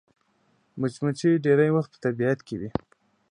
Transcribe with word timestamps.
مچمچۍ 0.79 1.31
ډېری 1.43 1.69
وخت 1.75 1.89
په 1.93 1.97
طبیعت 2.05 2.39
کې 2.47 2.55
وي 2.59 2.69